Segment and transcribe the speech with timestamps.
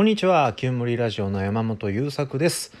[0.00, 2.72] こんにちは、キュンモリラジオの山本優作です。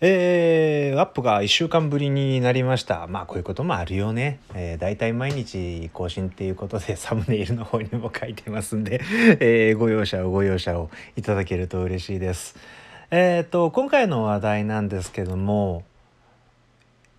[0.00, 3.08] えー、アップが1週間ぶりになりました。
[3.08, 4.38] まあこういうこともあるよね。
[4.54, 9.00] えー、大体毎日更新っていうことで サムネイルの方にも書いてますんで、
[9.42, 12.54] えー、ご容赦をご容赦をいただけると嬉しいです。
[13.10, 15.82] えっ、と、今回の話題なんですけども、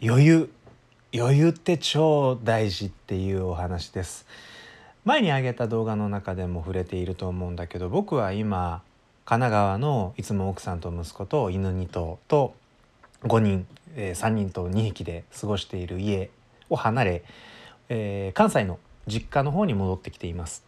[0.01, 0.49] 余裕。
[1.13, 4.25] 余裕って超大事っていうお話です。
[5.03, 8.83] 前に上げた動画の中でも触れていると思うんだけど僕は今
[9.29, 12.55] 神奈川のいつも奥さんと息子と犬2頭と
[13.21, 16.31] 5人、えー、3人と2匹で過ごしている家
[16.67, 17.23] を離れ、
[17.89, 20.63] えー、関西の実家の方に戻ってきています。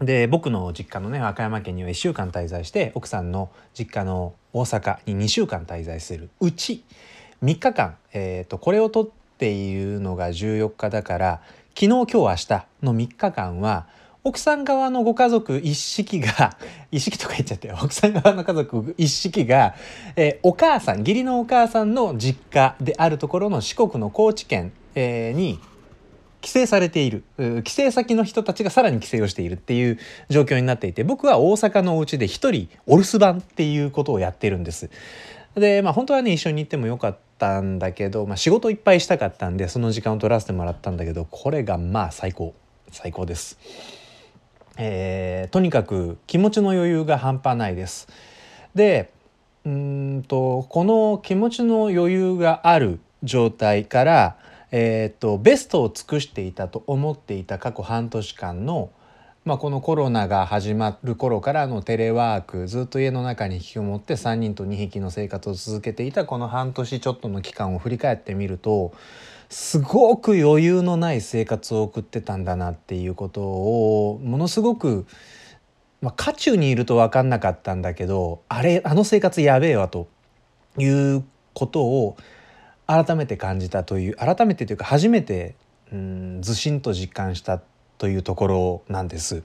[0.00, 6.84] で僕の実家のね和歌山県には1週間滞在して奥さんの実家の大阪に2週間滞在するうち
[7.42, 11.42] 3日間、えーと、これを撮っているのが14日だから
[11.78, 13.86] 昨日今日明日の3日間は
[14.24, 16.56] 奥さん側のご家族一式が
[16.92, 19.74] 一式とか言っちゃって奥さん側の家族一式が、
[20.14, 25.58] えー、お母さん義理のお母さんの実家であるところの四国の高知県、えー、に
[26.40, 27.24] 帰省されている
[27.64, 34.90] 帰省先の人たちがさらに帰省をしているっていう状況になっていて僕は大阪のお家で一人お留守番っていうことをやってるんです。
[35.54, 42.54] でまあ本当はね一緒に行ってもよかったんだけど、まあ、仕事いっぱいしたかったんでその時間を取らせてもらったんだけどこれがまあ最高
[42.90, 44.01] 最高です。
[44.76, 48.08] えー、とにかく気持ちの余裕が半端ないです。
[48.74, 49.10] で
[49.64, 54.36] うんとこの気持ちの余裕がある状態から、
[54.72, 58.90] えーと、ベストを尽くしていたと思っていた過去半年間の、
[59.44, 68.92] まあ、このコロナが始まる頃からのテレワークずっと家の中に引きこもって3人と2匹の生活を続けていたこの半年ちょっとの期間を振り返ってみると
[69.52, 75.04] すごく余裕のない生活を送ってたんだなっていうことをものすごく、
[76.00, 80.08] まあ、渦中にいると分かんなかったんだけどあれあの生活やべえわと
[80.78, 81.22] いう
[81.52, 82.16] ことを
[82.86, 85.54] 改めて感じたという改めてというか初めて
[85.92, 87.60] うんずしんと実感した
[87.98, 89.42] というところなんです。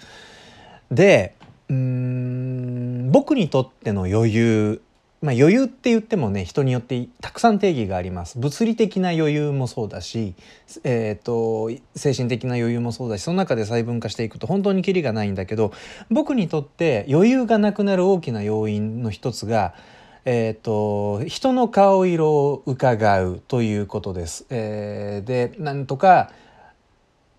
[0.89, 1.35] で
[1.67, 4.81] うん僕にとっての余裕
[5.19, 10.35] まあ、余裕って言ってもね人によってたくさん定義があります物理的な余裕もそうだし、
[10.83, 15.73] えーと、精神的な余裕もそうだしその中で細分化していくと本当にキリがないんだけど
[16.11, 19.73] 僕にとって余裕がなくなる大きな要因の一つが、
[20.25, 24.45] えーと、と人の顔色を伺うということです。
[24.51, 26.31] えー、でなんとか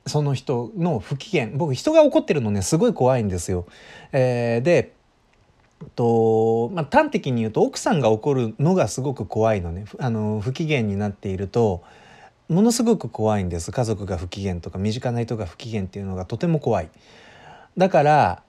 [0.06, 3.66] その人の不機嫌僕人が怒ってるのねすごい怖いんですよ。
[4.12, 4.97] えー、で
[5.94, 11.82] とまあ、端的に言うと奥さんが怒るのがすごく怖いのねあの不機嫌になっていると
[12.48, 16.88] ものすごく怖いんです家族が不機嫌とか身近な人が不機嫌っていうのがとても怖い。
[17.76, 18.42] だから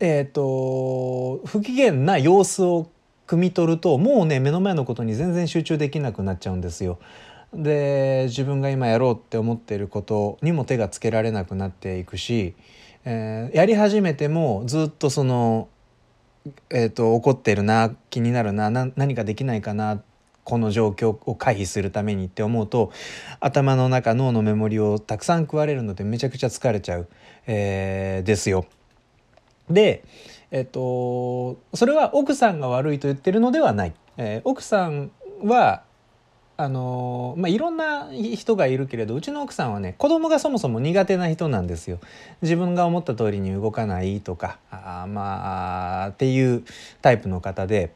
[0.00, 2.88] えっ、ー、と不機嫌な様子を
[3.26, 6.98] 汲み取るともうね目の前のことに全然集中できなくなっちゃうんですよ。
[7.52, 12.54] で自分が今やろうって思っていることにも手がつけられなくなっていくし、
[13.04, 15.68] えー、やり始めてもずっとその
[16.70, 20.02] えーと、怒ってるな気になるな何かできないかな
[20.44, 22.92] この状況を回避するためにって思うと
[23.40, 27.08] 頭の中脳のメモリをたくさん食われるのでめちゃくちゃ疲れちゃう、
[27.46, 28.66] えー、ですよ。
[29.68, 30.02] で、
[30.50, 33.92] えーと、とそれは奥さんが悪いと言ってるのではない。
[34.16, 35.12] えー、奥さん
[35.44, 35.84] は
[36.62, 41.98] あのまあ、いろんな人がいるけれどうちの奥さんはね子供がそもそも苦手な人なんですよ。
[42.42, 46.62] 自分が思った通りに動かないとかあまあっていう
[47.00, 47.94] タイプの方で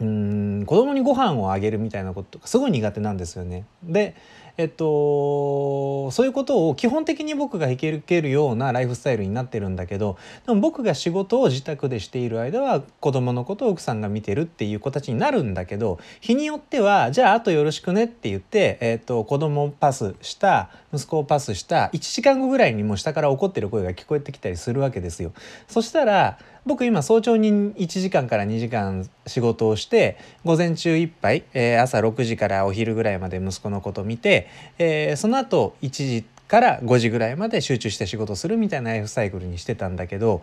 [0.00, 3.66] うん子供にご飯をあげるみたいなこととかすごい苦手なんですよね。
[3.82, 4.14] で
[4.58, 25.32] えっと、そういうことを基本的に僕が引けるようなライフスタイルになってるんだけどでも僕が仕事を自宅でしている間は子供のことを奥さんが見てるっていう子たちになるんだけど日によってはじゃああとよろしくねって言って、えっと、子供をパスした息子をパスした1時間後ぐらいにもう下から怒ってる声が聞こえてきたりするわけですよ。
[25.68, 34.48] そしたら僕今早朝に1時間から2時間仕事をして午前中いっぱい、えー、朝6時からお昼ぐらいまで息子のこと見て、
[34.78, 40.42] えー、その後1時から5時ぐらいまで集中して仕事するみたいなライフサイクルにしてたんだけど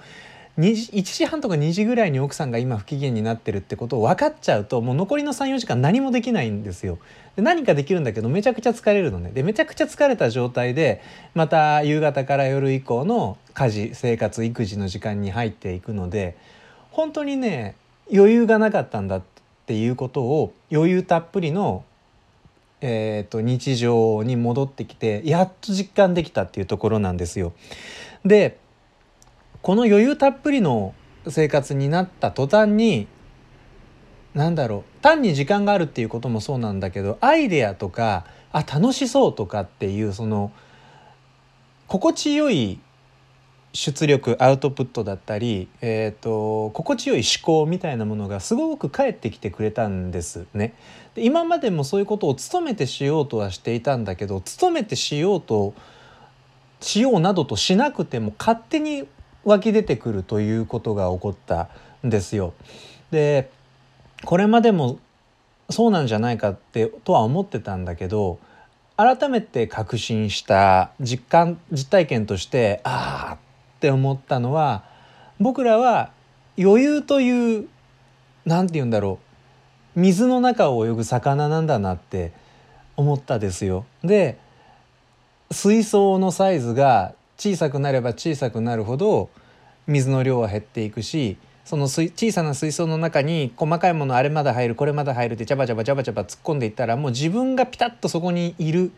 [0.57, 6.97] 1時半とか2時ぐらいに奥さんが今不機嫌になってるってことを分かっちゃうともう残りの34時間何もできないんですよ。
[7.35, 9.31] で何かできるんだけどめちゃくちゃ疲れるのね。
[9.31, 11.01] でめちゃくちゃ疲れた状態で
[11.33, 16.37] また夕方から夜以降の家事生活育児の時間に入っていくので
[16.91, 17.75] 本当にね
[18.13, 19.23] 余裕がなかったんだっ
[19.65, 21.83] ていうことを余裕たっぷりの
[22.81, 27.53] えーと、日常に戻ってきてやっと実感できたっていうところなんですよ。
[28.23, 28.59] で
[29.63, 30.93] この余裕たっぷりの
[31.27, 33.07] 生活になった途端に
[34.35, 40.51] 何だろう単に時間があるっていうこともそうなんだけどアイデアとかあ楽しそうとかっていうその
[41.87, 42.79] 心地よい
[43.75, 50.73] 出力アウトプットだったり、えーと、心地よい思考みたいなものがすごく返ってきてくれたんですね。
[51.13, 55.73] で今までもそういうことを努めてしようとはしていたんだけど努めてしようと
[56.79, 59.07] しようなどとしなくても勝手に
[59.43, 61.67] 湧き出てくるということが起こった
[62.05, 62.53] んですよ。
[63.11, 63.51] で
[64.23, 64.99] これまでも
[65.69, 68.39] そうなんじゃないかってとは思ってたんだけど
[68.95, 73.44] 改めて確信した実感実体験としてああ
[73.85, 74.83] って思ったのは
[75.39, 76.09] 僕らは
[76.57, 77.67] 余裕という
[78.43, 79.19] 何て言うんだろ
[79.95, 82.31] う水の中を泳ぐ魚なんだなって
[82.97, 83.85] 思ったですよ。
[84.03, 84.39] で
[85.51, 89.29] 水槽のサイズが小さくなれば小さくなるほど
[89.85, 98.91] 水の量は減っていくしその小さな水槽の中に細かいものあれまだ入るこれまだ入るってジャバジャバジャバジャバ突っ込んでいったらもう自分がピタッとそこにいる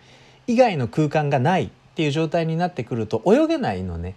[0.48, 4.16] 以外の空間がないっていう状態になってくると泳げないのね。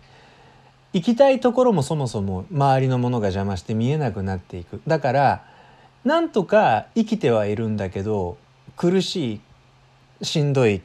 [0.93, 4.81] 行きたいところもそもそも周りのものが邪魔して見えなくなっていく。
[4.87, 5.45] だから
[6.05, 8.39] なんとか生きてはいるんだけど
[8.77, 9.41] 苦し
[10.21, 10.83] いしんどい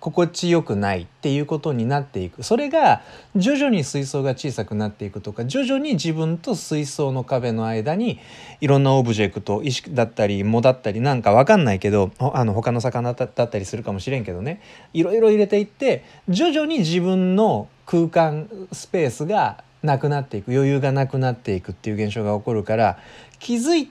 [0.00, 2.42] 心地よくないっていうことになっていく。
[2.42, 3.02] それが
[3.36, 8.18] 徐々に水槽が小さくなっていくとか徐々に自分と水槽の壁の間に
[8.62, 14.62] いろんなオブジェクト石だったり藻だったりなんか分かんないけどあの他の魚だったりするかもしれんけどね。
[14.94, 20.52] いろいろ入れていって徐々に自分の空間スペースがなくなっていく。
[20.52, 22.98] 余裕がなくなっていくっていう現象が起こるから
[23.38, 23.86] 気づ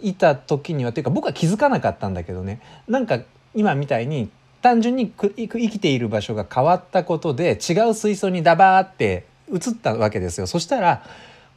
[0.00, 2.60] いた時にはっていうか僕は気づかなかったんだけどね。
[2.86, 3.20] なんか
[3.54, 4.30] 今みたいに
[4.62, 10.46] 単純に生きている場所が変わったことで違う水槽にダバーって移ったわけですよ。
[10.46, 11.04] そしたら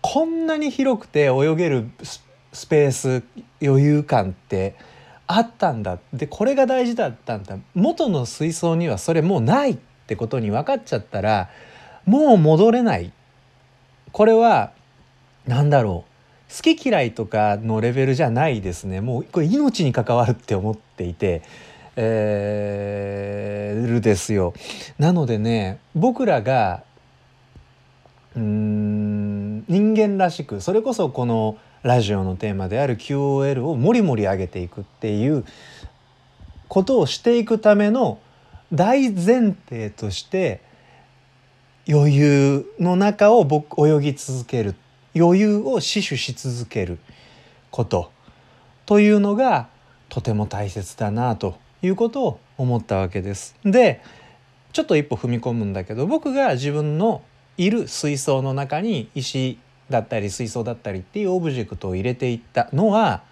[0.02, 1.90] こんなに広くて泳げる
[2.52, 3.24] スペース
[3.62, 4.76] 余裕感って
[5.28, 6.00] あったんだ。
[6.14, 7.58] でこれが大事だったんだ。
[7.76, 11.50] 元の水槽にはそれもうないってことに分かっちゃったら
[12.06, 13.14] もう戻れない。
[14.12, 14.72] これは
[15.46, 16.12] 何だろう。
[16.56, 19.00] 好き嫌いとかのレベルじゃないですね。
[19.00, 21.44] もうこれ命に関わるって思っていて。
[21.96, 24.54] えー、るですよ。
[24.98, 26.84] なのでね僕らが
[28.36, 35.46] うん人間らしくそれこそこのラジオのテーマである QOL をもりもり上げていくっていう
[36.68, 38.20] ことをしていくための
[38.74, 40.62] 大前提として
[41.88, 44.76] 余裕の中を僕泳ぎ続ける
[45.16, 46.98] 余裕を死守し続ける
[47.70, 48.12] こと
[48.86, 49.70] というのが
[50.10, 53.56] とても大切だなということを思ったわけです。
[53.64, 54.02] で
[54.74, 57.22] ちょっと一歩踏み込むんだけど僕が自分の
[57.58, 59.58] いる水槽の中に石
[59.90, 63.24] だったり水槽だったりっていうオブジェクトを入れていったのは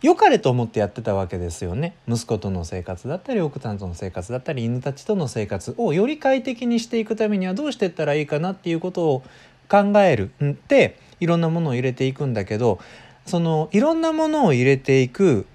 [0.00, 9.22] 良かれと思ってやってたわけですよね息子との生活だったり奥さんとの生活だったり犬たちとの生活をより快適にしていくためにはどうしていったらいいかなっていうことを
[9.68, 12.80] 考えるっていろんなものを入れていくんだけど
[13.26, 15.46] そのいろんなものを入れていく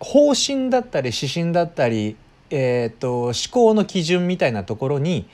[0.00, 2.16] 方針だったり指針だったり、
[2.50, 5.28] えーと、思考の基準みたいなところに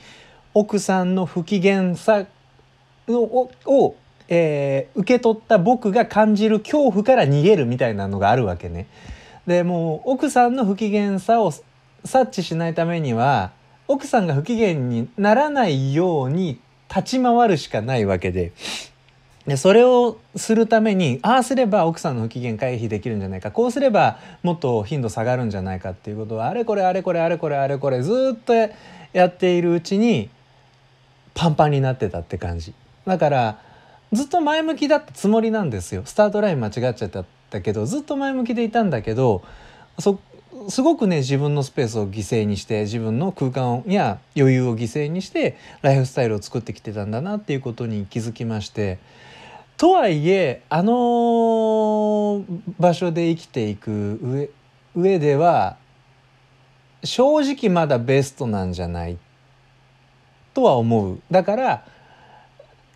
[0.53, 2.25] 奥さんの不機嫌さ
[3.07, 3.95] をを、
[4.29, 8.87] えー、受け取った僕が感じる恐怖から逃げるみたいなのがあるわけね。
[9.45, 11.51] でもう奥さんの不機嫌さを
[12.05, 13.51] 察知しないためには
[13.87, 16.59] 奥さんが不機嫌にならないように
[16.89, 18.53] 立ち回るしかないわけで
[19.47, 23.51] でそれをするためにああすれば奥さんの不機嫌回避できるんじゃないか。
[23.51, 30.29] こうすればもっと頻度下がるんじゃないかっていうことをあれこれあれこれあれこれあれこれずっとやっているうちに
[31.33, 32.73] パンパンになってたって感じ。
[33.05, 33.59] だから
[34.13, 36.03] ずっと前向きだったつもりなんですよ。
[36.05, 39.43] スタートライン間違っちゃったけどずっと前向きでいたんだけど
[39.99, 40.21] そ
[40.69, 48.99] すごくね自分のスペースを犠牲にして自分の空間や余裕を犠牲にしてライフスタイルを作ってきてたんだなっていうことに気づきまして。
[49.77, 52.43] とはいえあの
[52.79, 54.49] 場所で生きていく上
[54.95, 55.77] 上では
[57.03, 59.17] 正直まだベストなんじゃない？
[60.53, 61.19] とは思う。
[61.31, 61.85] だから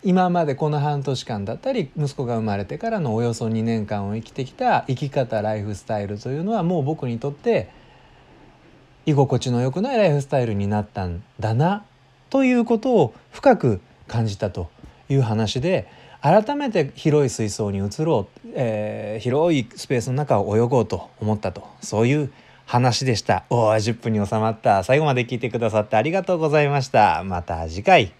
[0.04, 7.68] 今までこの半年間だったり息子が生まれてからのおよそ2年間を生きてきた生き方ライフスタイルというのはもう僕にとって
[9.06, 11.84] 居心地の良くないライフスタイルになったんだな
[12.30, 14.70] ということを深く感じたと
[15.08, 15.88] いう話で
[16.20, 22.32] 改めて広い水槽に移ろう、えー、広いスペースの中を泳ごうと思ったとそういう
[22.66, 23.44] 話でした。
[23.48, 24.84] おお10分に収まった。
[24.84, 27.22] 最後まで聞いてくださってありがとうございました。
[27.24, 28.17] また次回。